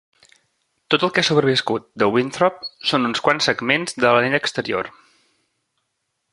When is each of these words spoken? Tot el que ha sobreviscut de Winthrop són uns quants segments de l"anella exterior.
Tot 0.93 1.03
el 1.07 1.11
que 1.17 1.23
ha 1.25 1.27
sobreviscut 1.27 1.85
de 2.03 2.07
Winthrop 2.15 2.65
són 2.93 3.07
uns 3.11 3.23
quants 3.29 3.51
segments 3.53 3.97
de 4.01 4.09
l"anella 4.13 4.43
exterior. 4.47 4.93